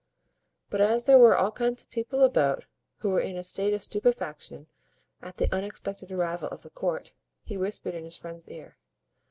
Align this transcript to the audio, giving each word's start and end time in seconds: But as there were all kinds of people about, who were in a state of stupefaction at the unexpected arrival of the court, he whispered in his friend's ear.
But 0.71 0.81
as 0.81 1.05
there 1.05 1.19
were 1.19 1.37
all 1.37 1.51
kinds 1.51 1.83
of 1.83 1.91
people 1.91 2.23
about, 2.23 2.65
who 3.01 3.09
were 3.09 3.21
in 3.21 3.37
a 3.37 3.43
state 3.43 3.71
of 3.71 3.83
stupefaction 3.83 4.65
at 5.21 5.35
the 5.35 5.47
unexpected 5.55 6.11
arrival 6.11 6.47
of 6.49 6.63
the 6.63 6.71
court, 6.71 7.11
he 7.43 7.55
whispered 7.55 7.93
in 7.93 8.03
his 8.03 8.17
friend's 8.17 8.49
ear. 8.49 8.77